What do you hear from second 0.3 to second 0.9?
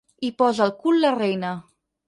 posa el